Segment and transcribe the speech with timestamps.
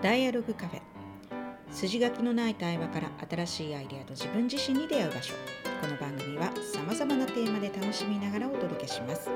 [0.00, 0.80] ダイアログカフェ
[1.72, 5.34] 筋書きのない対話から新しいアイデアと自分自身に出会う場所
[5.80, 9.28] この番組はさまざまなテーマで楽しみながらお届けします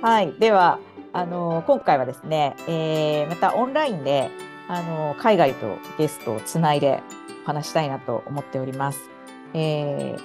[0.00, 0.78] はい、では
[1.12, 4.30] あの今回はですね、えーまたオンラインで
[4.66, 7.02] あの海外とゲストをつないで
[7.44, 9.10] お話したいなと思っております。
[9.52, 10.20] えー、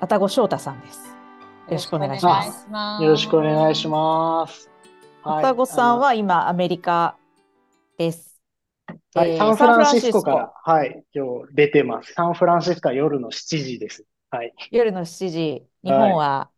[0.00, 1.06] 愛宕翔太さんです。
[1.68, 2.66] よろしくお願いします。
[2.68, 4.75] ますよろしくお願いします。
[5.26, 7.16] はい愛宕さんは今アメリカ
[7.98, 8.40] です。
[9.12, 12.12] はい、えーサンフランシスコから、はい、今日出てます。
[12.12, 14.04] サンフランシスコは夜の7時です。
[14.30, 14.54] はい。
[14.70, 16.50] 夜の7時、日本は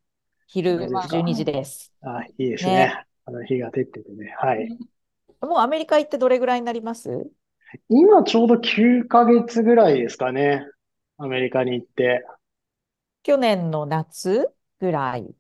[0.49, 1.95] 昼いいですか12時です。
[2.03, 2.73] あ、いいですね。
[2.73, 4.35] ねあの日が出ててね。
[4.39, 4.69] はい。
[5.41, 7.27] もうアメリカ行ってどれぐらいになります？
[7.89, 10.67] 今ちょうど9ヶ月ぐらいですかね。
[11.17, 12.23] アメリカに行って。
[13.23, 14.47] 去年の夏
[14.79, 15.35] ぐらい。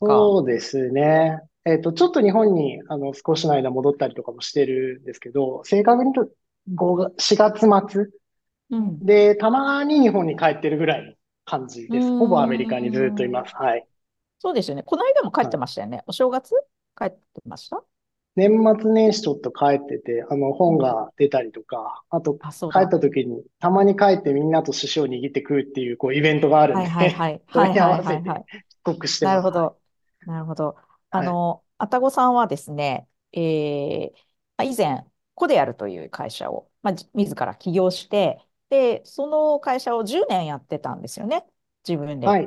[0.00, 1.40] そうですね。
[1.66, 6.32] えっと、ちょっと日本に、あの、少しの間戻ったりとかもしてるんですけど、正確に言うと
[6.74, 8.06] 5が、4月末
[8.70, 9.02] うん。
[9.02, 11.14] で、たまに日本に帰ってるぐらいの
[11.46, 12.12] 感じです。
[12.12, 13.54] うんほぼアメリカにずっといます。
[13.56, 13.88] はい。
[14.38, 14.82] そうですよね。
[14.82, 16.02] この間も帰ってましたよね。
[16.06, 16.50] お正月
[16.98, 17.82] 帰ってました？
[18.36, 22.34] 年末年始ちょっと帰ってて、あの、本が出たりとか、あと、
[22.68, 22.86] 帰だ。
[22.86, 27.42] った時に、たまに帰ってみんなと寿司を握って食うっていう、こう、イベントがあるんはいで、はいはい。
[27.46, 28.46] はいはいわせてはいはい。
[28.84, 29.34] 帰国してます。
[29.34, 29.80] なるほど。
[30.26, 30.76] なるほど。
[31.10, 34.18] あの、愛宕さんはですね、えー
[34.58, 35.04] まあ以前、
[35.34, 41.44] コデアルという会社を、まあ、じ自ら起業して、で、その会社を10年やってたんですよね。
[41.86, 42.28] 自分で。
[42.30, 42.44] はい。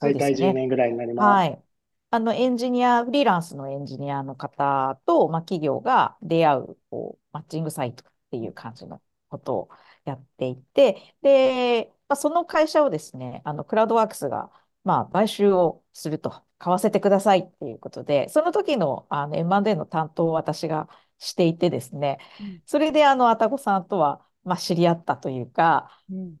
[0.00, 0.60] そう大体10ですよね。
[0.62, 1.44] 年ぐらいになります。
[1.44, 1.62] はい。
[2.10, 9.70] あの、エンジニア、フリーランスのエンジニアの方と、まあ、企業が出会う、こう、マッチングサイトっていう感じのことを
[10.04, 14.50] やっていて、で、まあ、その会社をですね、あの、クラウドワークスが、
[14.84, 22.18] まあ、買収をすると、買わせてくださいっていうことで、その時の、あの、M&A の担当を私がしていてですね、
[22.66, 26.38] それで、あの、愛宕さんとは、まあ、知り合ったというか、うん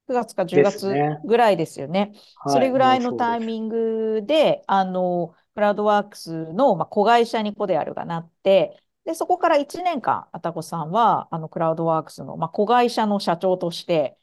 [0.08, 1.06] 9月か10月。
[1.24, 2.14] ぐらいですよね。
[2.46, 2.66] そはい。
[2.66, 3.12] れぐらいの。
[3.14, 14.18] タイミングで、あの、クラウドワークスの、まあ、子会社にコデアルがなって、で、そこから1年間、愛宕さんは、あの、クラウドワークスの、まあ、子会社の社長として、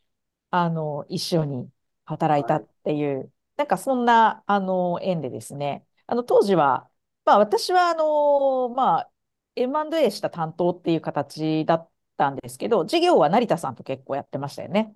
[0.52, 1.72] あの、一緒に
[2.06, 2.66] 働いたはい。
[2.66, 6.90] っていう、なんかそんな、あの、縁でですね、あの、当時は、
[7.26, 9.12] まあ、私は、あの、まあ、
[9.56, 14.96] M&A した担当っていう形だったんですけど、事業は成田さんと結構やってましたよね。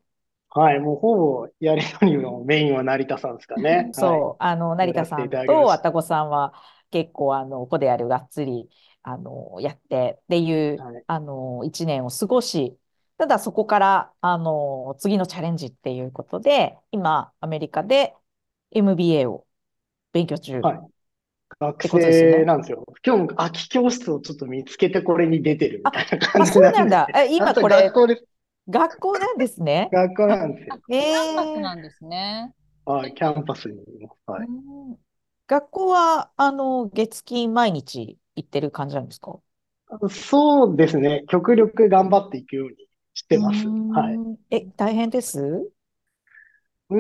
[0.50, 0.80] はい。
[0.80, 3.92] もうほぼやりとりのメインは成田さんですかね。
[3.96, 4.24] はい。
[4.24, 5.72] そう、あの、成田さんただきました。
[5.72, 6.54] と愛宕さんは
[6.92, 8.70] 結構、あの、子であるがっつり、
[9.06, 11.06] あの、やってっていう、はい。
[11.08, 12.78] あの、一年を過ごし、
[13.18, 18.16] ただそこから、あの、次のチャレンジっていうことで、今、アメリカで
[18.72, 19.48] MBA を
[20.14, 20.80] 勉強中っはい。
[21.60, 22.46] 学生ね。
[22.46, 22.86] なんですよ。
[23.06, 26.74] 今日も空き教室をちょっと見つけてこれに出てるみあ、たいなあ、感じそうなで。
[26.74, 27.12] なんんだ。
[27.16, 28.26] え、今これ、学校です。
[28.70, 29.92] 学校なんですね。
[29.92, 30.76] 学校あ、なんですよ。
[30.90, 32.56] えキャンパスー、なんですね。
[32.86, 33.14] はい。
[33.14, 34.20] キャンパスにいます。
[34.32, 34.48] はい。
[34.48, 34.98] うん
[35.48, 39.40] 学校は、あの、月金毎日行ってる感じなんですか？
[40.10, 41.24] そうですね。
[41.28, 42.76] 極力頑張っていくように
[43.14, 43.70] してます。
[43.90, 44.22] はい。
[44.34, 45.72] ん、え、大変です？
[46.90, 46.96] う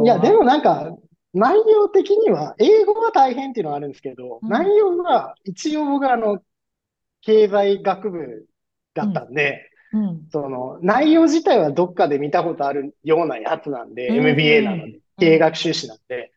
[0.00, 0.32] ん、いや、で。
[0.32, 0.96] もなんか、
[1.34, 6.42] 内容的には、英語は大変っていうのはあるんですけど、うん、内容は、一応僕はあの、
[7.22, 8.48] 経済学部
[9.00, 15.40] うだったん、んで、うん、その、内容自体はどっかで見たことあるようなやつなんうで、MBA なのん、で、う経営ん。
[15.40, 16.32] 学修士なんで、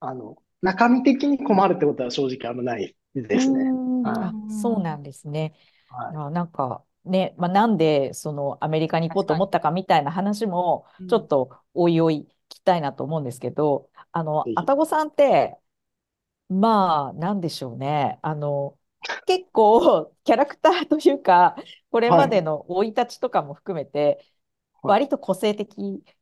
[0.00, 3.72] あの、中身的に困るってことは正直あんまないうですね。
[4.02, 5.54] あ、そうなんですね。
[5.88, 6.18] はい。
[6.18, 9.26] あ、なんかね、まあ、なんでそのアメリカに行こう。
[9.26, 11.08] と思ったかみたいな話もうん。
[11.08, 14.56] ちょっとおいおい聞きたいなと思うんですけど、あの、ぜひ。
[14.56, 15.58] 愛宕さんって、
[16.48, 18.18] まあ、なんでしょうね。
[18.22, 18.78] あの、
[19.26, 21.56] 結構キャラクターというか、
[21.90, 22.24] これはい。
[22.24, 24.24] までの生い立ちとかも含めて、
[24.82, 24.98] はい。
[24.98, 25.72] 割と個性的
[26.10, 26.14] っ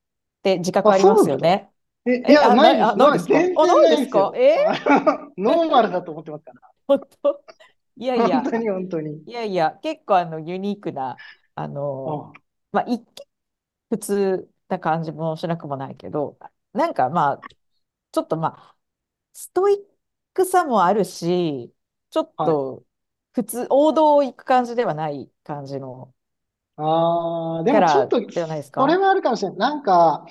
[0.43, 1.72] て自覚あ、ありますよね。
[2.06, 2.97] え、いえ、や、あ、ないです。
[2.97, 3.50] な、ないですか？
[3.50, 4.32] 全あ、然ないんですよ。
[4.37, 4.55] え？
[5.37, 6.61] ノーマルだと思ってますから。
[6.87, 7.44] 本当？
[7.97, 9.26] いやいや、本当に本当に。
[9.26, 11.23] いやいや、結構あのユニークな、
[11.55, 12.41] あの、あ、
[12.73, 13.26] まあ、一見
[13.91, 16.38] 普通な感じもしなくもないけど、
[16.75, 17.47] なんかまあ、
[18.12, 18.76] ちょっとまあ、
[19.35, 19.79] ストイッ
[20.35, 21.75] クさもあるし、
[22.11, 22.67] ちょっはい。
[22.67, 22.87] と
[23.35, 26.14] 普通、王道を行く感じではない感じの
[26.76, 28.82] ああ、でもちょっと、ラではないですか？
[28.82, 29.58] それはあるかもしれない。
[29.58, 30.26] なんか、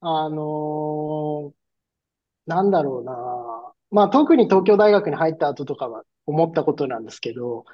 [0.00, 1.60] あのー
[2.46, 3.12] なんだろうな。
[3.90, 7.64] まあ、特に東京大学に入った後とかは思ったことなんですけど、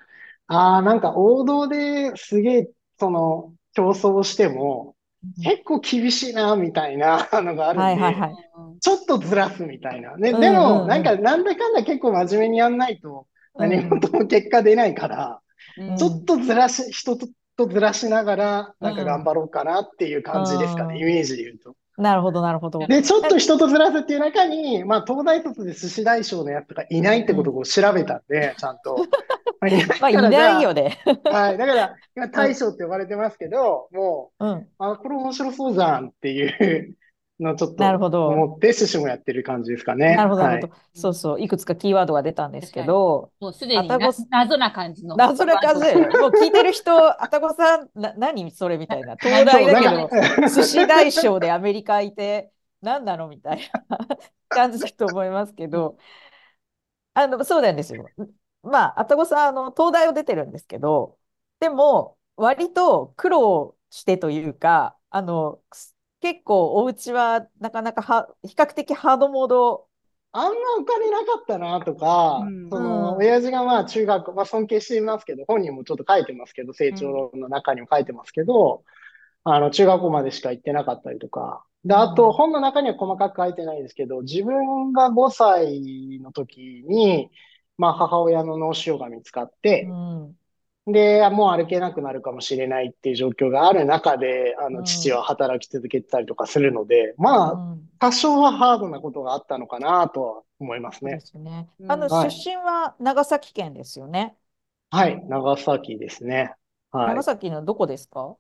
[0.49, 4.97] ああ、なんか王道ですげえ、その、競争しても、
[5.43, 8.31] 結構厳しいな、みたいなのがあるんで、はいはいはい。
[8.31, 10.17] うんちょっとずらすみたいな。
[10.17, 13.27] ね、うんでも、なんか、なんだかんだ結構真面目にやんないと、
[13.57, 15.41] 何事も結果出ないから、
[15.79, 17.27] うんちょっとずらし、人と
[17.57, 21.77] とずらしながら、なんか頑張ろうかなっていう感じですかうんね、イメージで言うと。
[21.97, 22.87] なるほど、なるほど。
[22.87, 28.97] で、ちょっと人とずらすっていう中に、まあ、東大卒で寿司大将のやつがいないってことを調べたんで、ちゃんと。
[29.61, 29.69] ま
[30.09, 30.99] あ、いないよね。
[31.25, 31.59] はい。
[31.59, 34.51] だから、今、大将って呼ばれてますけど、もうん。
[34.51, 36.95] う、あ、これ面白そうじゃんっていう
[37.41, 40.17] のをちょっとなるほど思って、寿司もやってる感じですかね。
[40.17, 40.81] なるほど、なはいるほど。
[40.95, 41.41] そうそう。
[41.43, 43.89] いくつかキーワードが出たんですけど、もうすでに
[44.31, 45.17] 謎な感じの。
[45.17, 46.93] 謎な感じで、もう聞いてる人、
[47.23, 49.17] あたこさん、な、何それみたいな。
[49.17, 50.17] 東 そう大だけなんど、か
[50.49, 52.53] 寿司大将でアメリカいて、
[52.83, 53.99] 何なのみたいな
[54.49, 55.99] 感じだと思いますけど、
[57.15, 58.13] あの、そうなんですよ。
[58.63, 61.19] まあ、あたこさん、あの、東大を出てるんですけど、
[61.61, 65.63] でも、割と苦労してというか、あの、
[66.21, 69.89] 結構お家はなかなかは、比較的ハードモード、
[70.33, 72.69] あんまお金なかったなとか、うん。
[72.71, 73.17] その、うん。
[73.19, 78.85] 親父がまあ中学、まあ尊敬していますけど、本人もちょっと書いてますけど、成長論の中にも書いてますけど、
[79.45, 81.65] あの、中学校までしか行ってなかったりとか。
[81.85, 87.31] で、あと、うん本の中には細かく書いてないですけど、自分が5歳の時に、
[87.79, 90.37] まあ母親の脳腫瘍が見つかってう、ん、
[90.87, 101.19] で、もう歩けなくなるかもしれないっていう状況がある中で、あの、うん父は働き続けてたりとかするので、まあ、うん多少はハードなことがあったのかなとは思いますね。
[101.21, 101.69] すね。
[101.81, 104.37] うんあの、はい出身は長崎県ですよね。
[104.91, 106.55] はい、長崎ですね。
[106.93, 107.23] はい長。
[107.25, 108.37] 崎のどこですか？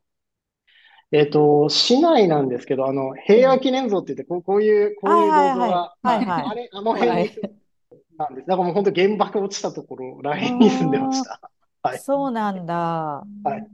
[1.12, 7.50] えっと、市内なんですけど、あの、平和記念像って言って、こう、こういう、こういう銅像はいはいが、はいはいはいあれ、あの辺に住ん
[8.18, 8.46] なんです。
[8.46, 11.40] だからもう本当原爆落ちたところらへんに住んでました。
[11.86, 12.06] はい。
[12.06, 13.28] そうなんだ。
[13.42, 13.70] はい。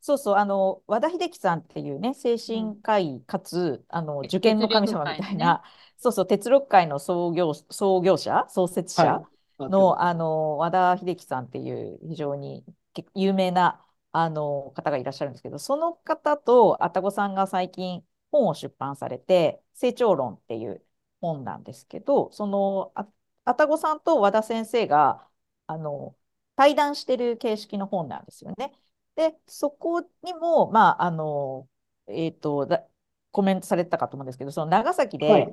[0.00, 5.62] そうそう、あの、和田秀樹さんっていうね、精神科医かつ、あの、受験の神様みたいな、
[5.96, 9.22] そうそう、鉄六会の創業、創業者、創設者
[9.58, 9.68] はい。
[9.68, 12.64] の、あの、和田秀樹さんっていう非常に
[12.94, 20.82] 結有名な、あの、方がいらっしゃるんですけど、その方と愛宕さんが最近本を出版されて、成長論っていう
[21.20, 23.06] 本なんですけど、その、あ
[23.44, 25.28] 愛宕さんと和田先生が、
[25.66, 26.16] あの、
[26.58, 28.72] 対談してる形式の本なんですよね。
[29.14, 31.68] で、そこにも、まあ、あの、
[32.08, 32.84] えっと、だ
[33.30, 35.48] コメントされてたかと思うんですけど、その長崎で、はい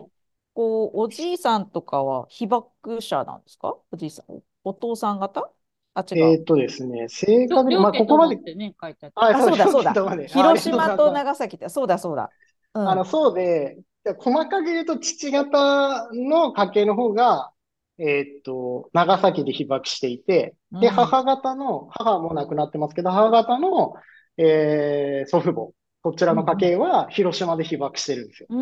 [0.55, 3.77] こう、おじいさんとかは被爆者なんですか？
[3.91, 5.51] おじいさん、お父さん方？
[5.93, 6.17] あ、違う。
[6.17, 9.93] えっとですね、正確に、まあ、ことこまでもっ、てね、書いてああ、そうだ、そうだ。
[10.27, 12.31] 広島と長崎って、そうだ、そうだ。
[12.73, 12.89] うん。
[12.89, 17.51] あの、そうで、で細かく言うと、父方の家系の方が、
[17.97, 23.93] えーっと、長崎で被爆していて、で、うん母方の、母はもう亡くなってますけど、母方の、
[24.37, 25.71] えー祖父母、
[26.01, 28.49] こちらの家系は広島で被爆してるんですよ。
[28.49, 28.55] う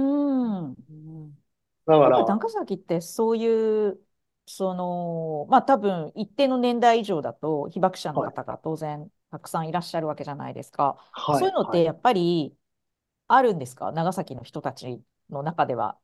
[0.71, 0.75] ん。
[1.85, 3.99] だから、長崎ってそういう、
[4.45, 10.97] その、まあ多分一定の年代以上だと被爆者の方が当然たくさんいらっしゃるわけじゃないですか。
[11.11, 12.55] はい、そういうのっはいてやっぱり
[13.27, 13.91] あるんですか？
[13.91, 15.97] 長崎の人たちの中では。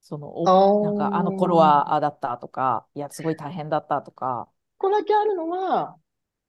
[0.00, 0.32] その、
[0.80, 4.48] なんかあの頃はああだったとか、いや、すごい大変だったとか。
[4.78, 5.96] ここだけあるのは、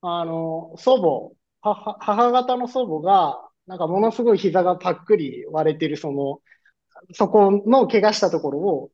[0.00, 6.40] あの、祖母、母、母方の祖母が、なんかものすごい膝がパックリ割れてる、その、
[7.12, 8.90] そこの怪我したところを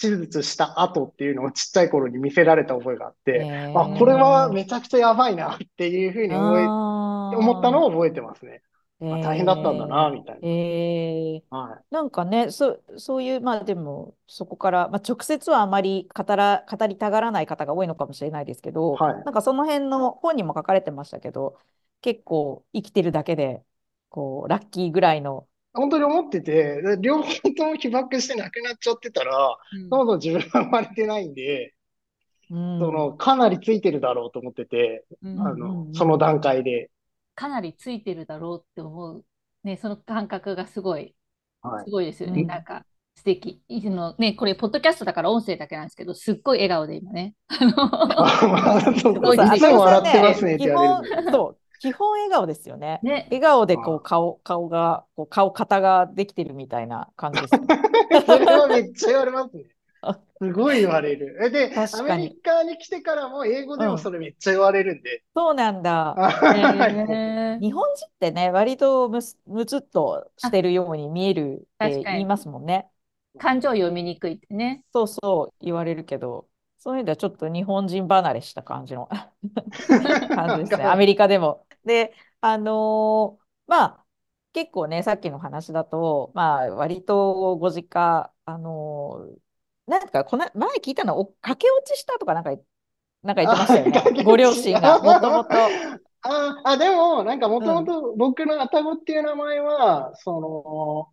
[0.00, 8.62] 手術した後っていうのをちっちゃい頃に見せられた覚えがあって、へあ、これはーめちゃくちゃやばいなっていうふうに思い、思ったのを覚えてますね。
[9.00, 11.58] あ大変だったんだな、へみたいーへーな。
[11.58, 11.84] はい。
[11.90, 21.58] なんかね、そ、そういう、まあでも、そこから、まあ、直接はあまり語ら、語りたがらない方が多いのかもしれないですけど、はいなんかその辺の本にも書かれてましたけど、
[22.02, 23.64] 結構生きてるだけで、
[24.08, 31.74] こう、ラッキーぐらいの、本当に思ってて、で両方とも被爆して亡くなっちゃってたら、うんそもそも自分は生まれてないんで、
[32.50, 36.90] うん、その、かなりついてるだろうと思ってて、うんうんあの、その段階で。
[37.34, 39.24] かなりついてるだろうって思う、
[39.64, 41.14] ね、その感覚がすごい、
[41.62, 42.42] はいすごいですよね。
[42.42, 42.84] うんなんか、
[43.14, 43.62] 素敵。
[43.68, 47.34] いつのね、これ、ポッドキャストだから音声だけなんですけど、すっごい笑顔で今ね。
[47.48, 47.72] あの
[49.30, 50.70] 笑ってますね基。
[50.70, 53.00] 本、そう、基本笑顔ですよね。
[53.02, 57.50] ね、笑顔でこあう顔、顔が、こう顔、型ができてるみたいな感じです。
[58.26, 59.79] それはめっちゃ言われますねあ。
[60.42, 61.38] すごい言われる。
[61.44, 65.22] えで、確かにアメリカに来てからも英語でうんもそれめっちゃ言われるんで。
[65.34, 66.14] そうなんだ。
[66.14, 66.60] はい
[67.12, 72.90] へー日本人ってね、割とむす、むつっとしてるように見えるって言いますもんね。
[73.38, 74.84] 感情読みにくいってね。
[74.92, 79.08] そうそう言われるけど、そういう意味ではちょっと日本人離れした感じの
[80.34, 80.84] 感じですね。
[80.84, 81.66] アメリカでも。
[81.84, 84.04] で、あのーまあ、
[84.52, 89.49] 結構ね、さっきの話だと、まあ、割とご実家、あのー
[89.90, 92.50] なんかこの、前聞いたの、お駆け落ちしたとかなんか、
[93.22, 94.24] なんか言ってましたよね。
[94.24, 95.50] ご両親が、もともと。
[96.22, 101.08] あ、あ、でも、なんかもともと僕のアタゴっていう名前は、その、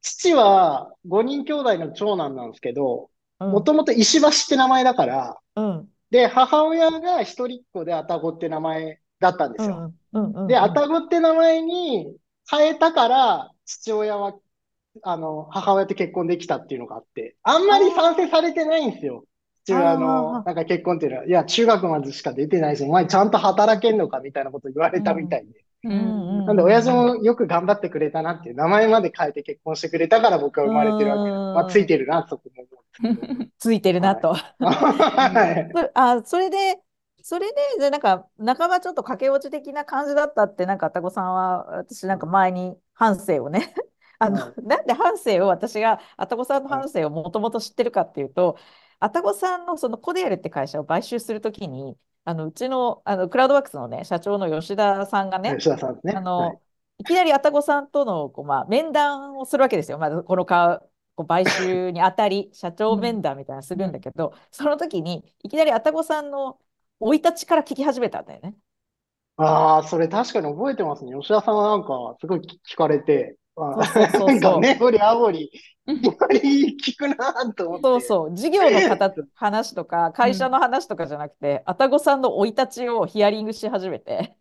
[0.00, 3.12] 父は5人兄弟の長男なんですけど、うん
[3.50, 5.88] もともと石橋って名前だから、うん。
[6.12, 9.92] で、母親が一人っ子でアタゴって名前だったんですよ。
[10.46, 12.14] で、アタゴって名前に
[12.48, 14.34] 変えたから、父親は、
[15.02, 19.24] あの、母親と結婚できたっていうのがあって、あんまり賛成されてないんですよ。
[19.64, 25.64] 父親あの、ーなんか結婚っていうのは、いや、中学までしか出てないし、お前ちゃんと働けんのかみたいなこと言われたみたいで。
[25.84, 32.64] うんうんなんで、親父もよく頑張ってくれたなっていう、名前まで変えて結婚してくれたから僕は生まれてるわけまあ、ついてるな、そこも。
[33.58, 34.34] ついてるなと。
[34.34, 35.70] はい。
[35.74, 36.80] そあ、それで、
[37.22, 43.74] それで、でなんか、半ばちょっと駆け落ち的な感じだったって、なんか、あたごさんは、私なんか前に半生をね、
[44.24, 48.56] あの、は なんで半生を私が、あたごさんの半生をもともと知ってるかっていうと、
[49.00, 56.12] あたごさんのそのコデアルって会社を買収するときに、あの、うちの、あの、クラウドワークスのね、社長の吉田さんがね、吉田さんね。
[56.12, 56.58] あの、はい
[56.98, 59.98] い、きなりあたごさんとのこう、まあ、面談をするわけですよ。
[59.98, 60.82] まずこのか
[61.16, 66.60] こう買収にあたり、 社長面談みたいなのするんだけど、その時にいきなりあたごさんの
[67.00, 68.56] 生い立ちから聞き始めたんだよね。
[69.36, 71.12] ああ、それ確かに覚えてますね。
[71.14, 74.30] 吉田さんはなんか、すごい聞かれて、あそうそうそうそう。
[74.30, 75.50] なんかね、掘りあぼり、
[75.86, 77.82] 掘り聞くなーと思って。
[77.82, 84.36] そうそう、事業の方話とか、会社の話とかじゃなくて、あたごさんの生い立ちをヒアリングし始めて、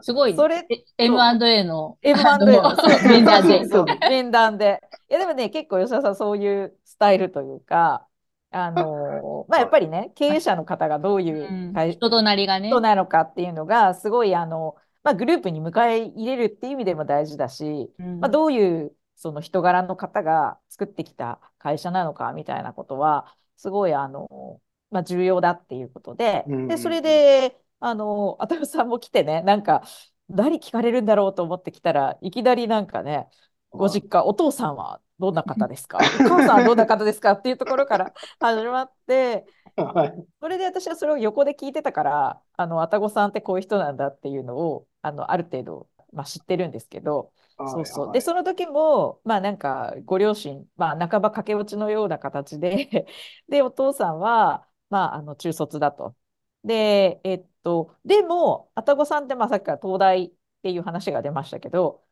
[0.00, 0.36] すごいね。
[0.36, 1.98] それえ M&A の。
[2.02, 3.08] M&A のそう。
[3.08, 3.58] 面談で。
[3.58, 4.80] そうそう面談で。
[5.10, 8.06] いやでもね、結構吉田さんそういうスタイルというか、
[8.50, 12.68] あのーまあやっぱりね、経営者の方がどういう人となりがね。
[12.68, 14.76] 人なのかっていうのが、すごいあの、
[15.08, 24.60] まあグループに迎え入れるっていう意味でも大事だし、うんまあどういうその人柄の方が作ってきた会社なのかみたいなことは、すごいあの、
[24.90, 29.82] まあ重要だっていうことで、うんで、それで、あの、あたぐさんも来てね、なんか、
[30.28, 33.28] 何聞かれるんだろうと思ってきたらいきなりなんかね、
[33.70, 35.98] ご実家、お父さんはどんな方ですか？
[36.20, 39.46] お母さんはどんな方ですかっていうところから 始まって、
[39.76, 40.26] はい。
[40.40, 47.32] それで私はそれを横で聞いてたから、あの、あたごさんってこういう人なんだっていうのを、あの、ある程度、まあ、知ってるんですけど、
[47.64, 48.12] そうそう。
[48.12, 53.06] で、はいその時も、まあなんか、ご両親、まあ半ば駆け落ちのような形で、
[53.48, 56.16] で、お父さんは、まあ、あの、中卒だと。
[56.64, 62.04] で、えっと、でも、あたごさんって、まあさっきから東大っていう話が出ましたけど、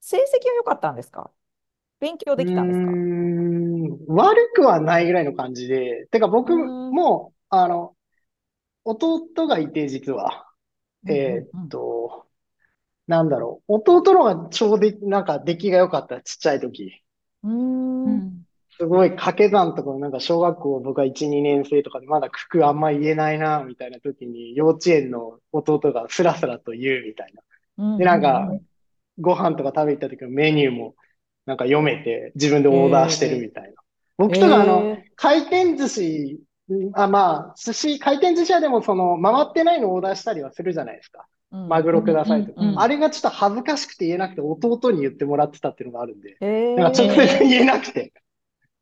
[0.00, 1.30] 成績は良かったんですか？
[2.00, 3.00] 勉強できたんですか？
[4.08, 7.96] 悪くはないぐらいの感じで、てか僕うんも、あの、
[8.84, 10.46] 弟がいて、実は。
[11.08, 12.28] えうんーっと、
[13.06, 13.74] なんだろう。
[13.74, 17.02] 弟のがちょうど、なんか出来が良かった、ちっちゃい時。
[18.78, 27.42] すごい掛け算とか、なんか小学校僕は1、2年生とかでまだ九九あんま言えないな、みたいな時に、幼稚園の弟がスラスラと言うみたいな。
[27.84, 28.50] うんで、なんか、
[29.18, 30.94] ご飯とか食べ行った時のメニューも、
[31.46, 33.70] なんか読めて、自分でオーダーしてるみたいな。
[34.16, 36.40] 僕とかあの、え回転寿司、
[36.94, 41.26] あ、まあ、寿司、回転寿司屋でもその、回ってないのをオーダーしたりはするじゃないですか。
[41.52, 42.60] ーマグロくださいとか。
[42.76, 48.12] あれがちょっと恥ずかしくて言えなくて、弟に言ってもらってたっていうのがあるんで、えなんか直接言えなくて。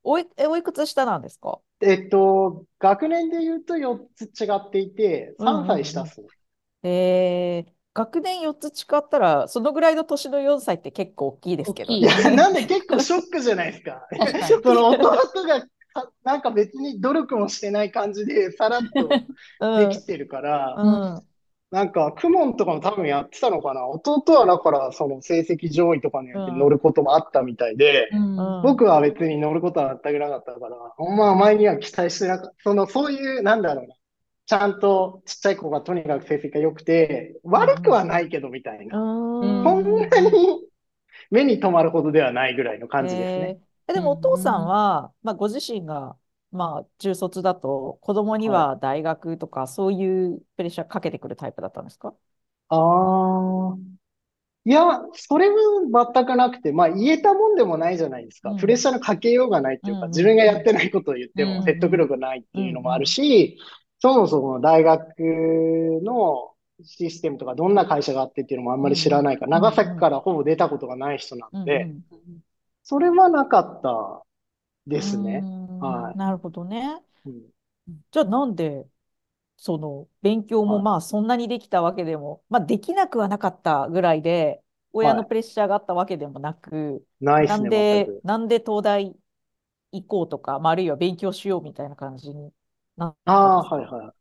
[0.03, 1.59] おい、え、おいくつ下なんですか？
[1.83, 5.83] えっと、学年で言うと4つ違っていて、3うんうんうん。
[5.83, 6.29] 歳下っすね。
[6.83, 12.03] えー、学年4つ違ったら、そのぐらいの年の4歳って結構大きいですけどい
[12.37, 14.07] なんで結構ショックじゃないですか。
[14.63, 15.11] その弟
[15.47, 15.61] が
[15.93, 19.09] さなんか別に努力もしてない感じでさらっと
[19.61, 19.89] うん。
[19.89, 21.23] できてるから、うん
[21.71, 23.87] なんか、クモンとかも多分やってたのかな。
[23.87, 30.77] 弟はだから、その成績上位とかにやってうん乗ることもあったみたいで、うんうん僕は別に乗ることは全くなかったから、
[31.17, 32.55] まあ前には期待してなかった。
[32.63, 33.95] その、そういう、なんだろうな。
[34.47, 38.99] ちゃんとちっちゃい子がとにかく成績が良くて、悪くはないけどみたいな。
[38.99, 40.31] うんそんなに
[41.31, 43.49] 目に留まるほどではないぐらいの感じですね。
[43.59, 46.17] えーえでもお父さんは、まあ、ご自身が、
[46.53, 52.13] まあ、中卒だと子供には大学とかそういうプレッシャーかけてくるタイプだったんですか？
[52.69, 53.77] ああ。
[54.67, 58.51] いや、それは全くなくて、まあ言えたもんでもないじゃないですか。
[58.51, 58.59] うん。
[58.59, 63.59] プレッシャーのかけようがないっていうか、うん自分がやってないことを言ってうんも説得力ないっていうのもあるし、
[63.99, 65.09] そもそも大学
[66.03, 66.51] の
[66.83, 72.03] システムとかどんな会社があってっていうのもあんまり知らないから、うん長崎からほぼ出たことがない人なうんので、うん。
[72.83, 74.23] それはなかった
[74.91, 75.49] ですね。
[75.69, 77.03] うんはいなるほどね。
[77.25, 77.51] うん
[78.13, 78.87] じゃあなんで
[79.57, 88.23] その勉強もはいまあそんなにできたわけでも、まあできなくはなかったぐらいで、親はいのプレッシャーがあったわけでもなく、なんないっすね、全で、く。
[88.25, 89.17] なんで東大
[89.93, 92.53] 行こうとか、まあ、あるいは勉強しようみたいな感じに
[92.97, 94.15] なったんあはいはい。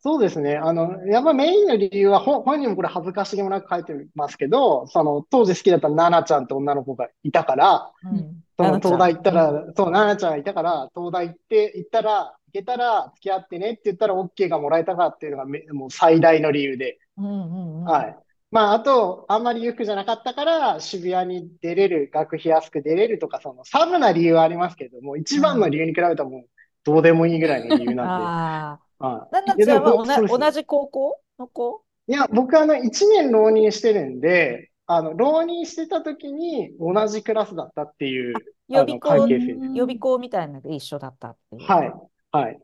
[0.00, 0.56] そうですね。
[0.58, 8.42] あの、やっぱメインの理由は、本本人もこれ恥ずかしげもなく書いてますけど、その、当時好きだったナナちゃんって女の子がいたから、うん。
[8.58, 16.98] その東大行ったうんら、そう、ナナちゃんがいたから、東大行って、行ったら、行けたら付き合ってねって言ったら OK がもらえたかっていうのがめもう最大の理由で。
[17.16, 17.84] うんうんうん。
[17.84, 18.16] はい。
[18.50, 26.42] まあ、あと、あんまり裕福じゃなかったから、渋谷に出れる、学費安く出れるとか、その、サブな理由はありますけども、一番の理由に比べたらもう、
[26.84, 28.24] どうでもいいぐらいの理由なんで。
[28.24, 29.06] ああ。
[29.06, 29.64] はい。
[29.64, 31.82] ちゃんは同じ高校の子？
[32.08, 38.34] いや、僕あの、1年浪人してるんで、あの、浪人してた時に同じクラスだったっていう、
[38.68, 41.62] 予備校あの関係性予備校みたいなので一緒だったっていう。
[41.62, 41.92] はい。
[42.32, 42.58] はい。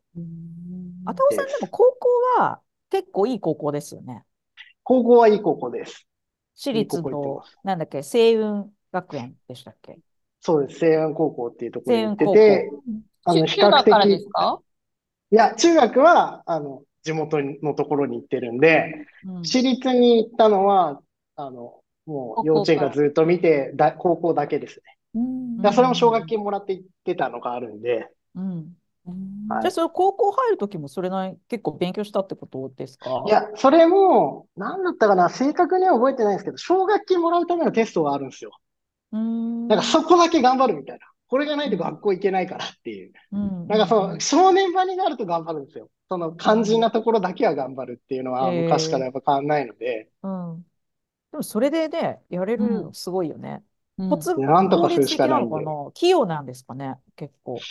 [1.06, 2.08] あたおさんでも高校
[2.40, 4.24] は結構いい高校ですよね。
[4.82, 6.06] 高校はいい高校です。
[6.56, 9.98] 私立いい高校行ってのます、なんだっけ、星雲学園でしたっけ？
[10.40, 10.80] そうです。
[10.80, 14.60] 西安高校っていうところに行って西て安、あの、中比較学からで的す、か？
[15.30, 21.00] いや、中学は、あの、地元のところに行ってるんで、うん私立に行ったのは、
[21.36, 24.82] あの、もう幼稚園からずっと見て、だ、高校だけですね。
[25.14, 28.76] うんだそれも奨学金もらって行ってたのがあるんで、うん。
[29.49, 33.25] はいじゃあ、それ高校入るときもそれなり結構勉強したってことですか？
[33.26, 38.50] いや、それも、なんだったかな、正確には覚えてないんですけど、奨学金もらうためのテストがあるんですよ。
[39.12, 39.68] うーん。
[39.68, 41.06] なんかそこだけ頑張るみたいな。
[41.28, 43.12] これがないと学校行けないからっていう。
[43.32, 45.88] うんなんかその、少年場になると頑張るんですよ。
[46.08, 50.66] その肝心なところだけは頑張るっていうのは昔からやっぱ変わんないので、うん。
[51.34, 53.64] でもそれでね、やれるのすごいよね。
[53.98, 57.66] うんコツ、なんとかするしかないんでなのかな器用なんですかね結構。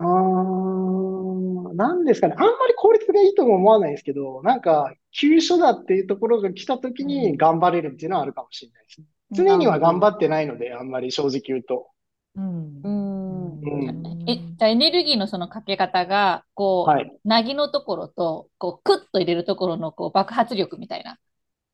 [0.00, 2.34] うーん、なんですかね。
[2.36, 9.06] あんまり効率がいいとも思わないですけど、なんか、急所だっていうところが来た時うんに頑張れるっていうのはあるかもしれないですね。
[9.32, 11.88] 常には頑張ってないので、あんまり正直言うと。
[12.34, 12.76] うん。
[12.82, 17.20] うんうんえ、じゃあエネルギーのそのかけ方が、こう、はい。
[17.24, 21.18] なぎのところと、こう、クッと入れるところの、こう、爆発力みたいな。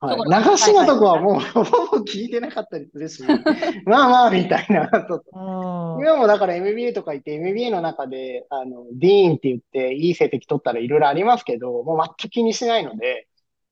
[0.01, 0.51] はい。
[0.51, 1.71] 流しのとこはもう、ほぼ
[2.05, 3.23] 聞いてなかったりするし、
[3.87, 4.91] まあまあ、みたいな。
[5.99, 13.27] 今もだから MBA とか言って MBA の中で、あの、ディーンって言っていい成績取ったらいろいろありますけど、もう全く気にしないので、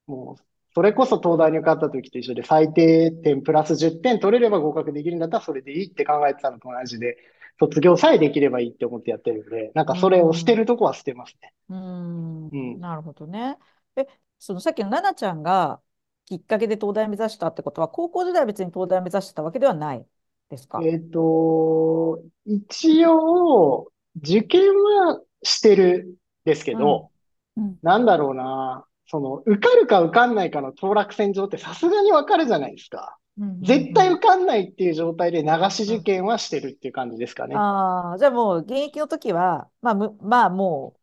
[0.06, 0.42] もう、
[0.74, 7.16] それこそ東大に受かった時と一緒で最低点プラス10点取れれば合格できるんだったらそれでいいって考えてたのと同じで、
[7.60, 11.52] 卒業さえできればいいって思ってやってるんで、なんかそれを捨てるとこは捨てますね。
[11.68, 13.58] うんうんなるほどね。
[13.96, 14.06] え、
[14.38, 15.80] そのさっきの奈々ちゃんが
[16.26, 20.06] きっかけで東大目指したってことは、高校時代は別に東大目指してたわけではない
[20.50, 20.80] ですか？
[20.82, 27.10] えっと、一応、受験はしてるんですけど、
[27.56, 33.18] うんなんだろうな、その、受かるか受かんないかの当落線上ってさすがにわかるじゃないですか。
[33.62, 37.56] 絶対受かんないっていう状態で流し受験はしてるっていう感じですかね。
[37.56, 41.00] ああ、じゃあもう現役の時は、まあ、む、まあもう、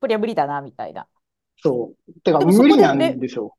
[0.00, 1.08] こりゃ無理だな、みたいな。
[1.58, 2.20] そう。
[2.22, 3.54] てか、無理なんですよ。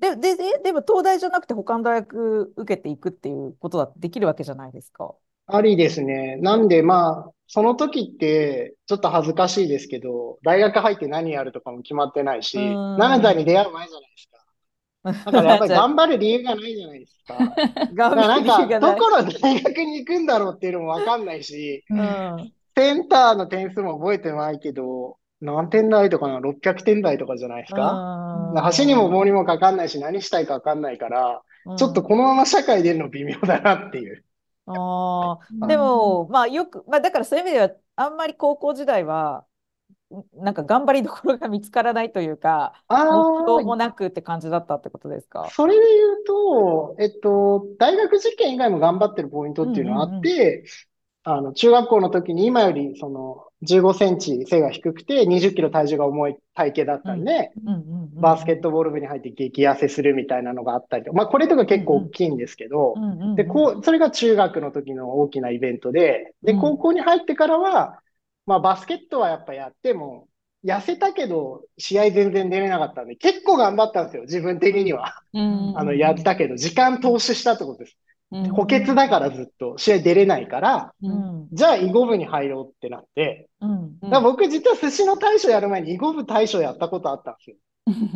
[0.00, 0.20] はい。
[0.20, 5.14] で、で、で、でも東大じゃなくて他の大学受けていくっていうことだってできるわけじゃないですか。
[5.46, 6.36] ありですね。
[6.36, 14.36] なんで、まあ、その時って、ちょっと恥ずかしいですけど、大学入って何やるとかも決まってないし、うんナナちゃんに出会う前じゃないですか。
[15.30, 17.38] だからやっぱり 頑張る理由がないじゃないですか。
[17.94, 22.52] だ頑からなんか、張る理由がないどこの大学に行くんだろうっていうのもわかんないし、うん。
[22.76, 27.92] センターの点数も覚えてないけど、何点台とかな、600点台とかじゃないですか？
[28.54, 31.42] うん橋にも棒にもかかんないし、何したいかわかんないから、
[31.76, 34.24] ちょっとこのまま社会出るの微妙だなっていう。
[34.66, 39.44] ああ、でも、まあよく、まあだからそういう意味では、あんまり高校時代は、
[40.10, 45.48] んなんか頑張りどころが見つからないというか、あ目標もあ、なくって感じだったってことですか？
[45.50, 50.64] それで言うと、えっと、大学受験以外も頑張ってるポイントっていうのはあって、
[51.28, 57.50] あの、中学校の時に今よりその15センチ背が低くて20キロ体重が重い体型だったんで、
[58.20, 62.94] バスケットボール部に入って激痩せするみたいなのがあったりとか、まあこれとか結構大きいんですけど
[63.34, 67.98] で、こう、それが中学の時の大きなイベントで、で、うん高校に入ってからは、
[68.46, 70.28] まあバスケットはやっぱやっても、
[70.64, 75.14] 痩せたけど、試合全然出れなかったんで、結構頑張ったんですよ、自分的には。
[75.32, 77.96] うんあの、やったけど、時間投資したってことです。
[78.32, 81.12] うん補欠だからずっと、試合出れないから、ううん
[81.44, 87.56] んじゃあ囲碁部に入ろうってなって、うんだから僕実は寿司の大将やる前に囲碁部大将やったことあったんですよ。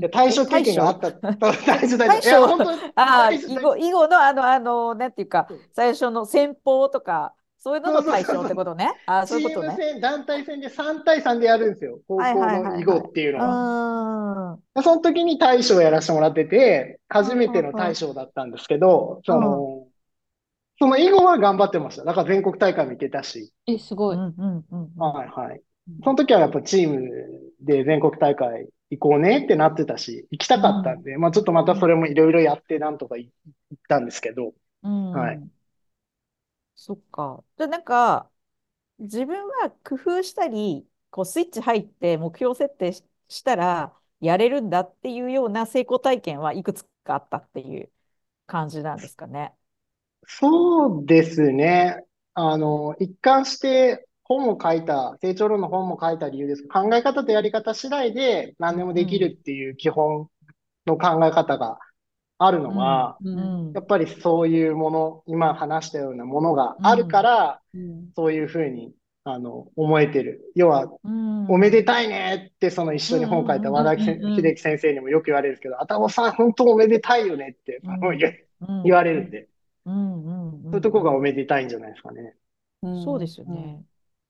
[0.00, 1.12] で、大将経験があった。
[1.12, 2.28] 大将、 大将。
[2.28, 8.90] いや、本当にあ囲碁、囲碁のあの、あの、なんていうか最初の戦法とか、そういうのの対象ってことね？
[9.06, 9.76] あ、 そうチいうことね。
[9.78, 12.00] 戦、団体戦で3対3でやるんですよ。
[12.08, 14.58] 高校の囲碁っていうのは。
[14.74, 14.82] うん。
[14.82, 19.69] その時に大将をやらせてもらってて、初めての大将だったんですけど、その、
[20.80, 22.04] その囲碁は頑張ってました。
[22.04, 23.52] だから全国大会も行けたし。
[23.66, 24.16] え、すごい。
[24.16, 25.62] うんうんうんはいはい。
[26.04, 27.00] その時はやっぱチーム
[27.60, 33.30] で全国大会行こうねってなってたし、行きたかったんで、まあちょっとまたそれもいろいろやってなんとか行っ
[33.88, 35.20] たんですけど、うん。
[35.20, 35.42] はい
[36.74, 37.44] そっか。
[37.56, 38.30] じゃあなんか、
[38.98, 47.92] 自分は工夫したり、こうスイッチ入って目標設定ししたらやれるんだっていうような成功体験はいくつかあったっていう
[48.46, 49.54] 感じなんですかね。
[50.26, 52.04] そうですね。
[52.34, 56.66] あの、一貫して本を書いた、成長論の本も書いた理由です。
[56.68, 60.28] 考え方とやり方次第で何でもできるっていう基本
[60.86, 61.78] の考え方が
[62.38, 63.18] あるのは、
[63.74, 68.10] やっぱりそういうもの、今話したようなものがあるから、うん。
[68.16, 70.40] そういうふうに、あの、思えてる。
[70.54, 71.46] 要は、うん。
[71.48, 74.18] おめでたいねって、その一緒に本書いた和田秀
[74.54, 77.82] 樹先生にもよく言われるんですけど、あたおさん本当おめでたいよねって、
[78.84, 79.49] 言われるんで、
[79.86, 82.34] うんうんうんそういうとこがおめでたいんじゃないですかね。
[82.82, 83.82] うんそうですよね。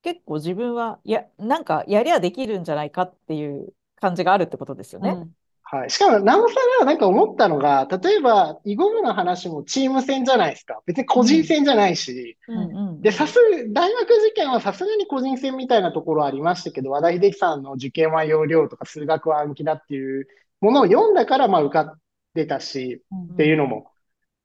[0.02, 5.10] 結構自分は、や、なんかやりゃできるんじゃないかっていう感じがあるってことですよね。
[5.10, 5.34] うん
[5.72, 5.90] はい。
[5.90, 10.82] しかも、なおさらなんか思ったのが、例えば、囲碁部の話もチーム戦じゃないですか。
[10.84, 12.36] 別に個人戦じゃないし。
[12.48, 13.38] うんうんで、さす、
[13.72, 20.26] 大学受験はさすがに個人戦みたいなところありましたけど、和田秀樹さんの受験は要領とか数学は暗記だっていう
[20.60, 22.00] ものを読んだから、まあ受かっ
[22.34, 23.89] てたし、っていうのも。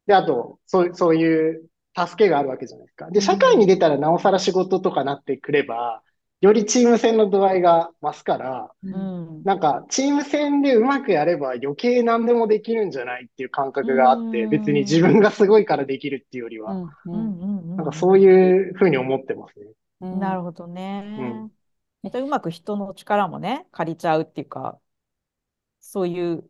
[0.07, 3.09] で、あと、そう、そういう助けがあるわけじゃないですか。
[3.11, 6.03] で、社会に出たらなおさら仕事とかなってくれば、
[6.41, 9.11] よりチーム戦の度合いが増すから、ううん。
[9.41, 14.47] んなんか、チーム戦でうまくやれば余計何でもできるんじゃないっていう感覚があって、うん。
[14.47, 17.11] 別に自分がすごいからできるっていうよりは、うん。
[17.11, 17.39] うん。
[17.39, 17.59] うん。
[17.59, 19.65] うんなんかそういうふうに思ってますね。
[20.01, 20.19] うん。
[20.19, 21.03] なるほどね。
[21.17, 21.51] うん。
[22.03, 24.79] でうまく人の力もね、借りちゃうっていうか、
[25.79, 26.49] そういう、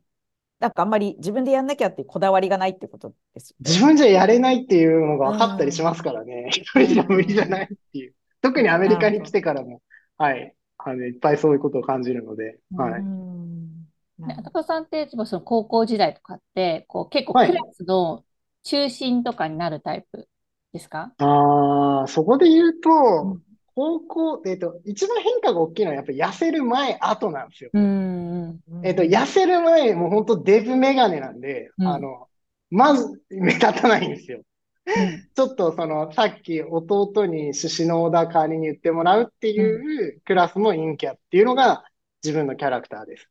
[0.66, 3.70] なんかあんまり自分でやんなきゃっていうこだわりがないってことですよね。
[3.72, 6.48] 自分じゃやれないっていうのが分かったりしますからね。
[6.50, 8.14] 一人じゃ無理じゃないっていう。
[8.42, 9.82] 特にアメリカに来てからも、
[10.18, 10.56] はい。
[10.78, 13.02] あの、いっぱいそういうことを感じるので、はい。
[13.02, 18.24] うんなね、るほど高田さんって、その高校時代とかって、こう結構はいクラスの
[18.64, 20.28] 中心とかになるタイプ
[20.74, 21.14] ですか？
[21.18, 23.42] ああ、そこで言ううとん、
[23.76, 27.72] 高校、えっと、一番変化が大きいのはやっぱり痩せる前、後なんですよ。
[27.74, 28.25] うん
[28.70, 28.86] うん。
[28.86, 31.88] えっと、痩せる前、もう本当デブメガネなんで、うん。
[31.88, 32.28] あの、
[32.70, 34.42] まず目立たないんですよ。
[34.86, 35.30] うん。
[35.34, 41.84] ちょっとその、さっき弟に寿司のオーダー代わりに言ってもらうっていうクラスの陰キャっていうのが
[42.24, 43.30] 自分のキャラクターです。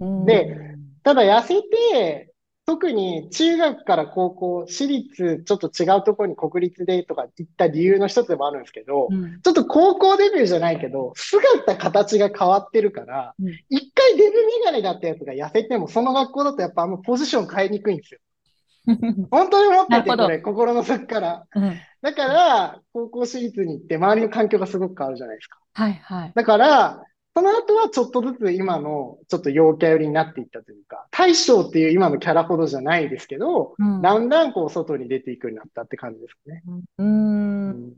[0.00, 0.26] うん。
[0.26, 2.32] でただ痩せて、
[2.68, 18.20] 特に中学から高校、私立、ちょっと違うところに国立でとか行った理由の一つでもあるんですけど、うんちょっと高校デビューじゃないけど、姿形が変わってるからうん、一回デブメガネだったやつが痩せても、その学校だとやっぱあんまポジション変えにくいんですよ。
[19.30, 21.46] 本当に思ってて、これ、心の底から。
[21.54, 25.58] うんだから、高校私立に行って周りの環境がすごく変わるじゃないですか。
[25.72, 26.32] はいはい。
[26.32, 27.02] だから、
[27.38, 34.02] その後はちょっとずつ今のちょっと陽キャ寄りになっていったというか、大将っていう今のキャラほどじゃないですけど、うん。
[34.02, 36.64] だんだんこう外に出ていくようになったって感じですね。
[36.66, 37.70] ううん。
[37.70, 37.90] ん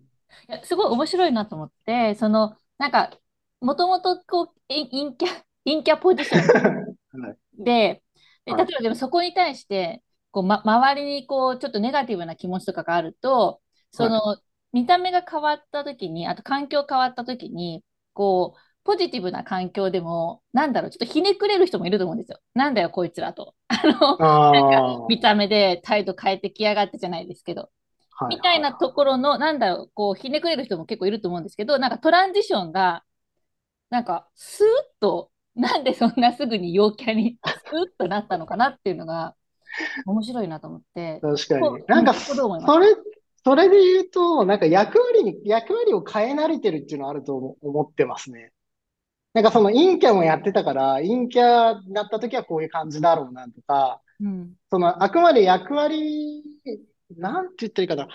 [0.46, 3.16] いやすごい面白いなと思って、その、なんか、
[3.62, 7.64] もともとこう、い陰キャ、 陰キャポジション はい。
[7.64, 8.03] で、
[8.44, 14.20] 例えばでもそこに対して、こう、ま、周りにこう、ちょっとネガティブな気持ちとかがあると、その、
[14.74, 22.40] 見た目が変わった時に、あと環境変わった時に、こう、ポジティブな環境でも、なんだろう、ちょっとひねくれる人もいると思うんですよ。
[22.55, 23.55] なんだよ、こいつらと。
[23.68, 27.70] あの、ああ、見た目で態度変えてきやがってじゃないですけど。
[28.11, 33.05] はみたいなところの、なんだろう、こう、ひねくれる人も結構いると思うんですけど、なんかトランジションが、
[33.90, 39.37] なんか、スーッと、なんでそんなすぐに陽キャにスーッとなったのかなっていうのが、
[40.05, 41.20] 面白いなと思って。
[41.22, 41.61] 確か。
[41.61, 42.96] になんか、うんそこどう思いますそれ、
[43.44, 48.53] それで言うと、なんか役割に、役割を変え慣れてるっていうのはあると思思ってますね。
[49.32, 54.54] なんかその陰キャもやってたから、陰キャになった時はこういう感じだろうなとか、うん。
[54.70, 56.42] その、あくまで役割、
[57.16, 58.08] なんて言ったらいいかな。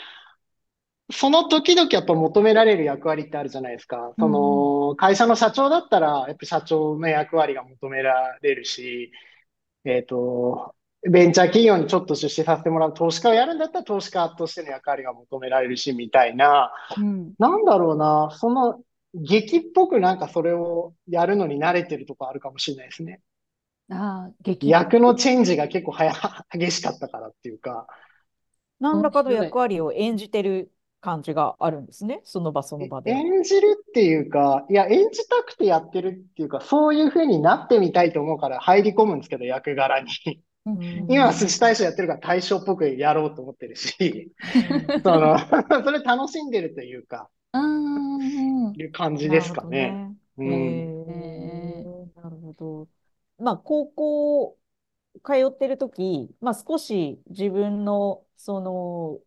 [1.11, 4.13] その時々やっぱ求められる役割ってあるじゃないですか。
[4.17, 9.11] その、会社の社長だったら、やっぱ社長の役割が求められるし、
[9.83, 10.73] えっと、
[11.07, 16.71] ベンチャー企業にちょっと出資させてもらう投資家をやるんだったら投資家としての役割が求められるし、みたいな。
[16.97, 17.33] うん。
[17.37, 18.79] なんだろうな、その、
[19.15, 23.21] 劇っぽくなんかそれをやるのに慣れてるとこあるかもしれないですね。
[23.89, 26.13] ああ、激役のチェンジが結構はや、
[26.51, 27.87] 激しかったからっていうか。
[28.79, 32.21] 何らかの役割を演じてる感じがあるんですね。
[32.23, 33.11] その場その場で。
[33.11, 40.09] 演じるっていうか、いや、演じたくてやってるっていうか、そういう風になってみたいと思うから入り込むんですけど、役柄に。
[40.65, 44.31] うん今は寿司大将やってるから大将っぽくやろうと思ってるし、
[45.03, 47.34] その、それ楽しんでるというか、うん。
[48.73, 50.01] いう感じですかね。
[50.37, 50.79] なるほどうん。
[50.79, 50.95] ね。
[51.19, 52.89] へーなるほど。
[53.37, 54.59] まあ、高校
[55.23, 59.19] 通ってる時、まあ、少し自分のその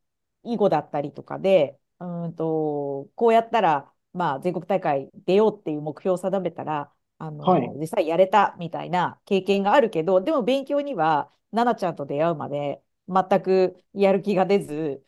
[0.44, 15.04] 囲碁だったりとかで、うんと、こうやったら、まあ、全国大会出ようっていう目標を定めたら、あの、はい実際やれたみたいな経験があるけど、でも勉強には、奈々ちゃんと出会うまで全くやる気が出ず、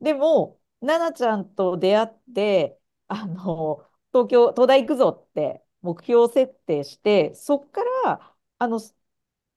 [0.00, 8.80] でも、奈々ちゃんと出会って、あの、東京、東大行くぞって目標設定して、そっから、あの、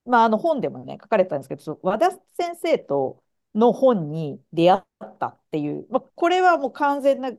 [0.06, 3.24] まあ、あの本でもね、書かれてたんですけど、和田先生と
[3.56, 7.32] の本に出会ったっていう、まあ、これはもう完全な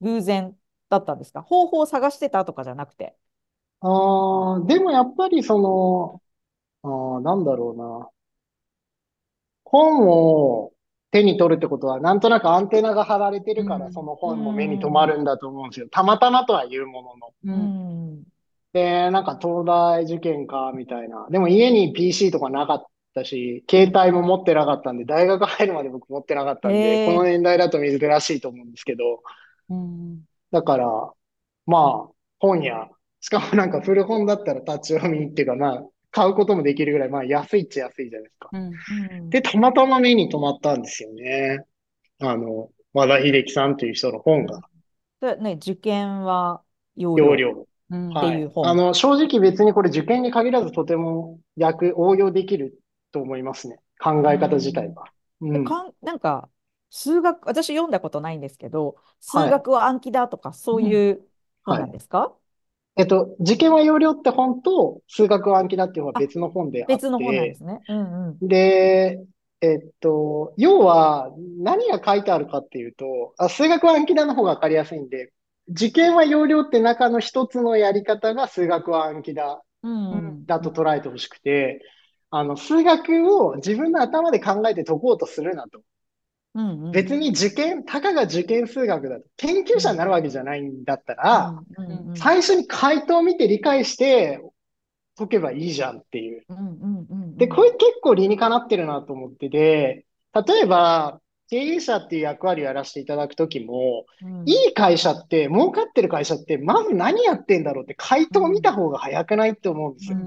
[0.00, 0.58] 偶然
[0.90, 1.42] だったんですか？
[1.42, 3.16] 方法を探してたとかじゃなくて。
[3.80, 6.22] ああ、でもやっぱりその、
[6.84, 8.10] ああ、なんだろうな。
[9.64, 10.72] 本を
[11.10, 15.88] 手に取るってことは、なんとなくアンテナが張られてるから、うんその本も目に留まるんだと思うんですよ。
[15.90, 18.18] たまたまとは言うものの。
[18.72, 21.26] で、なんか東大受験か、みたいな。
[21.30, 29.22] でも家に PC とかなかったし、携帯も持ってなかったんで、大学入るまで僕持ってなかったんで、この年代だと珍しいと思うんですけど、
[29.70, 30.20] うん。
[30.52, 31.12] だから、
[31.66, 32.88] まあ、本屋、
[33.20, 38.50] しかもなんか古本だったら立ち読みっていうか、まあ、買うこともできるぐらい、まあ安いっちゃ安いじゃないですか。
[38.52, 38.66] うん。
[38.68, 38.70] う
[39.22, 41.64] んで、たまたま目に留まったんですよね。
[42.20, 44.60] あの、和田秀樹さんという人の本が、
[45.20, 46.62] でね、受験は
[46.96, 47.66] 要領要領。
[47.90, 48.10] うん。
[48.10, 52.78] っていう本あの、正直別にこれ受験に限らずとても役、応用できる
[53.12, 53.78] と思いますね。
[54.00, 55.04] 考え方自体は。
[55.40, 55.64] うん。
[55.64, 56.50] かん、なんか、
[56.90, 61.28] 数学、私読んだことないんですけど、はい数学は暗記だとか、そういう
[61.64, 62.36] 本なんですか？
[62.96, 67.80] えっと、受験は要領って本と数学は暗記だっていうのは別の本であって、別の本なんですね。
[67.88, 68.48] うんうん。
[68.48, 69.20] で、
[69.60, 75.32] えっと、要は何が書いてあるかっていうと、あ、数学は暗記だの方がわかりやすいんで、
[75.68, 80.46] 受験は要領って中の一つのやり方が数学は暗記だ、うんうん。
[80.46, 81.80] だと捉えてほしくて、
[82.30, 85.82] あの、数学を自分の頭で考えて解こうとするなと。
[86.54, 86.92] うんうん。
[86.92, 89.24] 別に受験、たかが受験数学だと。
[89.36, 94.40] 研究者になるわけじゃないんだったら、うんうんうん最初に回答を見て理解して
[95.16, 96.44] 解けばいいじゃんっていう。
[96.48, 110.18] うんうんうんうんで、これ結構理にかなってるなと思ってて、例えば、経営者っていう役割をやらせていただくときも、うんいい会社って、儲かってる会社って、まず何やってんだろうって回答を見た方が早くないって思うんですよ。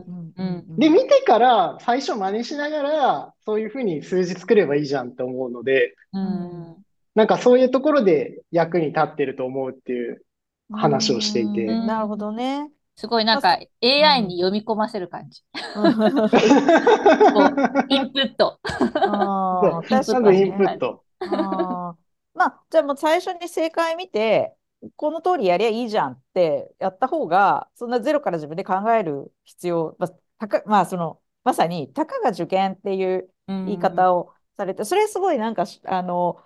[0.78, 6.76] で、見てから最初真似しながら、そういうふうに数字作ればいいじゃんって思うので、うん。
[7.16, 10.22] なんかそういうところで役に立ってると思うっていう
[10.74, 11.66] 話をしていて。
[11.66, 12.70] うんなるほどね。
[12.96, 15.42] すごいなんか AI に読み込ませる感じ。
[17.90, 18.60] インプット。
[18.96, 20.50] ああ、確かまずイ。
[20.50, 21.04] ンプット。
[21.26, 22.04] あー。
[22.34, 24.56] まあ、じゃあもう最初に正解見て、
[24.96, 30.10] この通りやりゃいいじゃんってやった方が、そんなゼロから自分で考える必要、まあ、
[30.40, 33.32] たか、まあ、その、まさに、たかが受験っていう
[33.66, 36.44] 言い方をされて、それすごいなんかし、あの、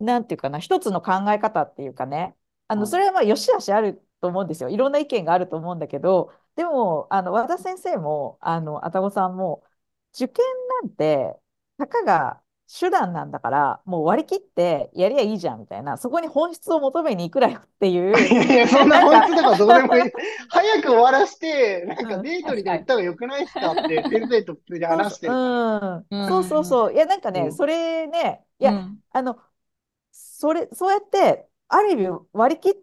[0.00, 2.36] なんていうかな、一つの考え方っていうかね、
[2.68, 2.90] あの、はい。
[2.90, 4.68] それはまあ、よしあしあると思うんですよ。
[4.68, 9.64] いろんな意見があると思うんだけど、でも、あの、和田先生も、あの、愛宕さんも、
[10.14, 10.44] 受験
[10.82, 11.38] なんて、
[11.78, 20.12] たかが手段なんだから、もう割り切ってやりゃいいじゃんみたいな、そこに本質を求めに行くらよっていう、 いやいや、そんな本質とかどうでもいい。
[20.48, 25.28] 早く終わらして、なんかうんデートに行った方が良くないですかって、先生と普通に話して。
[25.28, 25.34] る。
[26.20, 26.94] そうそうそう。
[26.94, 27.52] いや、なんかね、うん。
[27.52, 28.98] それね、いや、うん。
[29.10, 29.38] あの、
[30.12, 32.74] それ、そうやって、ある意味割り切っ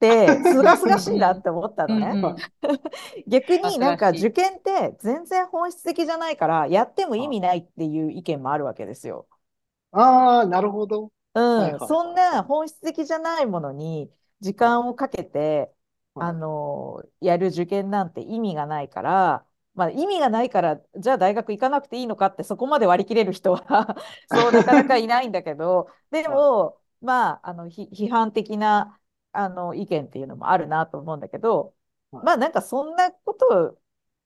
[0.00, 2.18] て、すがすがしいなって思ったのね。
[2.20, 2.46] うんうん。
[3.28, 9.28] 逆になんか受験って全然本質的じゃないから、やっても意味ないっていう意見もあるわけですよ。
[9.92, 11.12] ああ、なるほど。
[11.34, 11.98] うん、はいはいはい。
[11.98, 15.70] そんな本質的じゃないものに時間をかけて、
[16.14, 16.26] はい。
[16.26, 28.98] あの、やる受験なんて意味がないから、まあ意味がないから、じゃあ大学行かなくていいのかってそこまで割り切れる人は そうなかなかいないんだけど、でも、まあ、あの、ひ批判的な、
[29.36, 31.74] あの、意見っていうのもあるなと思うんだけど、
[32.12, 33.78] はいまあなんかそんなことを、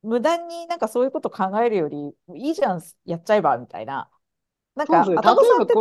[0.03, 4.11] 無駄になんかそういうこと考えるより、いいじゃん、やっちゃえば、みたいな。
[4.75, 5.17] なんか、ね。
[5.17, 5.75] あさんって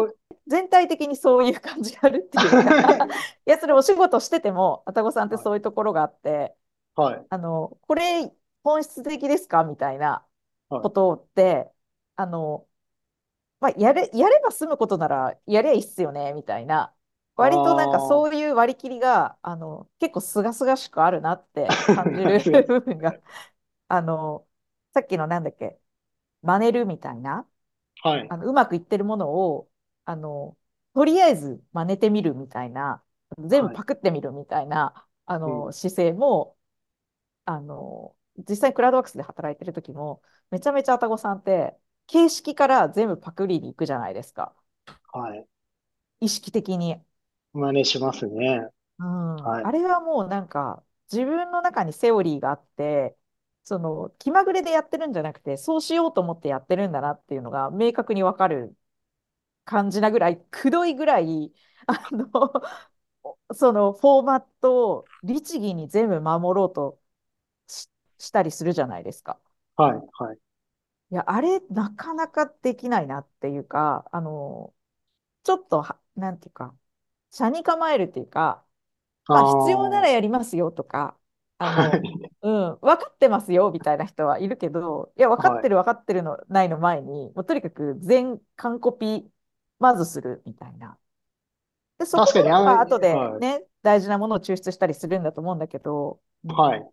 [0.48, 3.10] 全体的にそういう感じがあるっていうか い
[3.46, 6.56] や、それお仕事してても、あたごさんってそういうところがあって、
[6.96, 7.26] はい。
[7.30, 8.32] あの、これ
[8.64, 10.26] 本質的ですかみたいな
[10.70, 11.72] はいことって、
[12.16, 12.68] あの、
[13.60, 16.94] まあ、やれ、やれば済むことなら、やりゃいいっすよね、みたいな
[17.40, 23.20] 割となんかそういう割り切りがあの結構すがすがしくあるなって 感じる部分が
[23.88, 24.48] あの
[24.94, 25.80] さっきのなんだっけ
[26.44, 27.50] 真似るみたいな
[28.02, 28.30] はい。
[28.30, 29.72] あのうまくいってるものを
[30.06, 30.58] あの
[30.94, 33.04] とりあえず真似てみるみたいな
[33.40, 36.58] 全部パクってみるみたいな、あの姿勢も
[37.46, 38.16] あの
[38.50, 40.22] 実際クラウドワークスで働いてる時も
[40.52, 44.56] めちゃめちゃあたごさんって形式から全部パクリに行くじゃないですか
[45.12, 45.46] はい。
[46.22, 47.04] 意識的に。
[47.54, 48.68] 真似しますね。
[49.00, 53.18] うん、はいあれはもうなんか自分の中にセオリーがあって
[53.64, 58.76] その気まぐれでやってるんじゃなくてそうしようと思ってやってるんだなっていうのが明確にわかる
[59.66, 61.54] 感じなぐらいくどいぐらい
[61.88, 62.32] あの
[63.54, 67.02] そのフォーマットを律儀に全部守ろうと
[67.68, 69.40] し、したりするじゃないですか。
[69.76, 70.02] はい。
[70.14, 70.38] はい。
[71.12, 74.74] いや、あれ、なかなかできないなっていうか、あの、
[75.44, 76.78] ちょっとは、なんていうか、
[77.32, 78.66] 車に構えるっていうか、
[79.32, 81.20] まあ、必要ならやりますよとか、
[81.58, 82.32] あの、はい。
[82.42, 89.30] うん、分かってますよみたいな人はいるけど、いや、分かってる分かってるのないの前に、もうとにかく全完コピ
[89.80, 91.00] まずするみたいな。
[91.98, 96.90] で、そこ確かにあ後ではいね、大事なものを抽出したりするんだと思うんだけど、うんはい。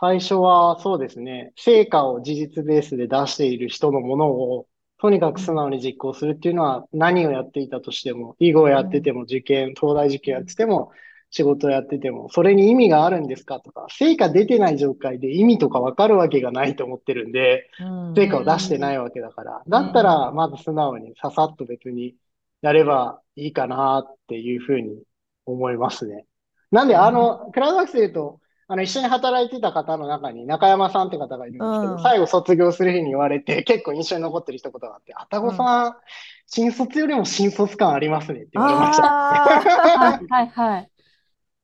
[0.00, 4.68] 最初はそうですね、成果を事実ベースで出している人のものを、
[5.00, 10.92] とにかく素直に実行するっていうのは、何をやっていたとしても、囲碁をやってても、受験、東大受験やってても、
[11.30, 18.14] 仕事をやってても、それに意味があるんですかとか、成果出てない状態で意味とかわかるわけがないと思ってるんで、うん。
[18.14, 22.16] 成果を出してないわけだから、だったら、まず素直にささっと別に
[22.60, 25.02] やればいいかなっていうふうに
[25.46, 26.26] 思いますね。
[26.70, 28.39] なんで、あの、クラウドワークスで言うと、
[28.72, 35.96] あの、一緒に働いてた方の中に中山さんって方がいるんですけど、うん最後卒業する日に言われて、 結構印象に残ってる一言があって、あたごさん、
[36.46, 39.16] 新卒よりも新卒感ありますねって言われました。
[39.32, 40.92] あはい はいはい。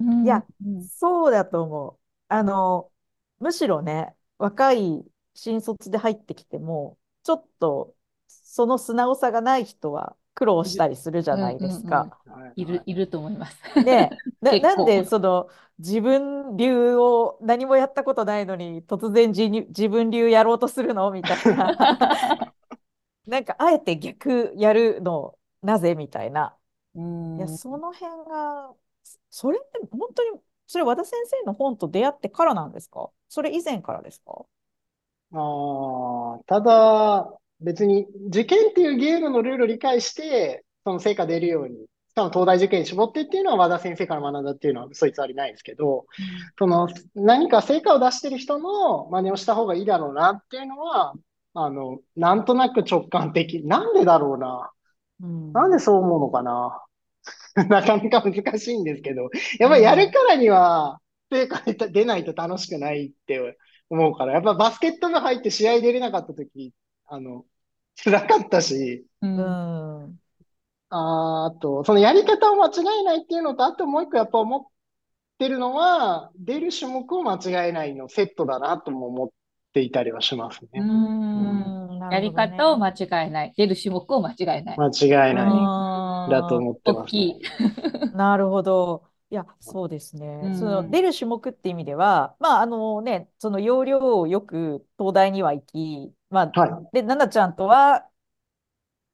[0.00, 0.46] うんいや
[0.90, 2.00] そうだと思う。
[2.28, 2.92] あの、
[3.40, 7.96] むしろね、若い新卒で入ってきても、ちょっと
[8.28, 12.08] その素直さがない人は苦労したりするじゃないですか。
[12.26, 12.66] はいい。
[12.66, 13.58] る、いると思います。
[13.82, 21.10] ね な、なんでその自分流を何もやったことないのに突然自に自分流やろうとするの？
[21.10, 21.76] みたいな。
[23.26, 25.36] なんかあえて逆やるの？
[25.62, 25.94] なぜ？
[25.94, 26.56] みたいな。
[26.94, 27.38] うん。
[27.38, 33.10] いや、その辺が、そそれって本当に、それ和田先生の本と出会ってからなんですか？
[33.28, 34.46] それ以前からですか？
[35.32, 46.06] ああ、ただ、別に受験っていうゲームのルールを理解して、その成果出るように、しかも東大受験に絞ってっていうのは和田先生から学んだっていうのは嘘偽りないですけど、
[46.58, 51.14] その何か成果を出してる人の真似をした方がいいだろうなっていうのは、
[51.54, 53.64] あの、なんとなく直感的。
[53.64, 54.70] なんでだろうな。
[55.22, 56.82] うんなんでそう思うのかな。
[57.68, 66.72] なかなか難しいんですけど、やっぱりやるからには、成果出ないと楽しくないって思うから、やっぱバスケット部入って試合出れなかった時、
[67.06, 67.46] あの、
[67.96, 69.56] 辛かったし、ううん
[70.08, 70.20] ん。
[70.90, 74.66] あーあと、そのやり方を間違えないっていうのと、あともう一個やっぱ思っ
[75.38, 79.30] てるのは、出る種目を間違えないのセットだなとも思っ
[79.72, 80.70] ていたりはしますね。
[80.82, 81.60] うん
[82.00, 82.94] うんやり方を間違
[83.26, 83.54] えない。
[83.56, 84.76] 出る種目を間違えない。
[84.76, 85.72] 間違えない
[86.26, 87.40] だと思ってます大きいね。
[88.12, 89.04] なるほど。
[89.30, 90.26] いや、そうですね。
[90.42, 96.86] うんその出る種目って意味では、まあ、あのね、その要領をよく東大には行き、まあ、はい。
[96.92, 98.08] で、奈々ちゃんとは、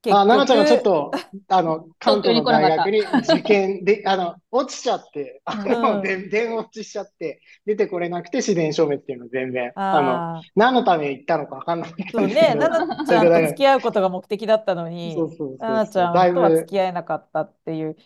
[0.01, 15.25] 結あ、奈々ちゃんがちょっ局、と、 あの、関東の大学に受験で、あの、落ちちゃって、あの、うんで電落ちしちゃって、出てこれなくて自然消滅っていうのは全然、あの、何のために行ったのかわかんないんそうね、 奈々ちゃんと付き合うことが目的だったのに、
[15.57, 17.97] 奈々ちゃんとはぶ付き合えなかったっていう。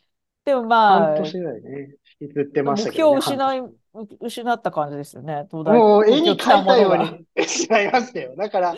[0.47, 1.89] でもまあ、半年ぐらいね、
[2.21, 3.63] 引きずってま目したけどね、標を失い
[4.21, 7.11] 失った感じですよね、東大、もう絵に描いたようものが。
[7.11, 8.33] に失いましたよ。
[8.37, 8.75] だから、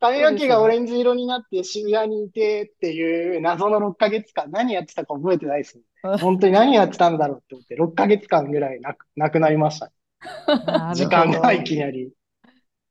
[0.00, 5.84] 髪の毛がオレンジ色になって渋谷にいてっていう謎の6ヶ月間、何やってたか覚えてないですね。
[6.02, 9.92] う ん本当に何やってたんだろうって思って、6ヶ月間ぐらいなく、なくなりました。
[10.92, 12.10] 時間がいきなり。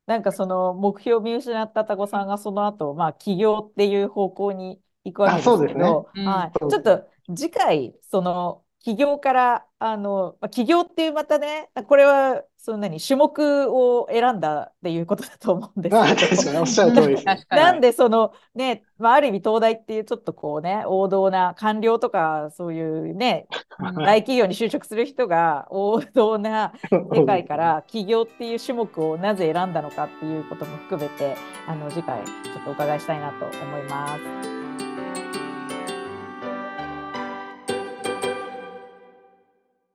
[0.08, 7.04] なんかその目標を見失ったタコさんがその後、まあ起業っていう方向に行くわけですあそうですねけど、うんはい、そうちょっと
[7.36, 16.36] 次回その起業からあの、まあ、起業っていうまたね、これはそんなに種目を選んだっていうことだと思うんですまあ、けど。
[16.36, 17.26] 確かにおっしゃる通りです。
[17.26, 17.62] 確かに。
[17.62, 23.48] なんでそのね、まあ、ある意味東大っていうちょっとこうね、王道な官僚とかそういうね、
[23.80, 26.74] 大企業に就職する人が王道な
[27.14, 31.36] 世界から起業っていう種目をなぜ選んだのかっていうことも含めて
[31.68, 34.61] あの次回ちょっとお伺いしたいなと思います。